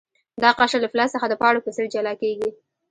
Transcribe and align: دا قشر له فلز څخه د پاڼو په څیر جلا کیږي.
دا 0.41 0.49
قشر 0.59 0.79
له 0.83 0.89
فلز 0.93 1.09
څخه 1.15 1.27
د 1.29 1.33
پاڼو 1.41 1.63
په 1.65 1.71
څیر 1.75 1.85
جلا 1.95 2.13
کیږي. 2.21 2.49